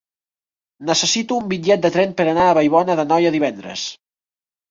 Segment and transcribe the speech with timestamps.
[0.89, 3.87] Necessito un bitllet de tren per anar a Vallbona d'Anoia divendres.